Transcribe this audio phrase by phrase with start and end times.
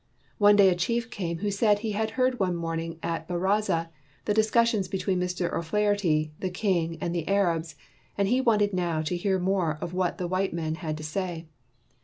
[0.39, 3.89] One day a chief came who said he had heard one morning at haraza
[4.25, 5.53] the discus sions between Mr.
[5.53, 7.75] O 'Flaherty, the king, and the Arabs;
[8.17, 11.45] and he wanted now to hear more of what the white man had to say.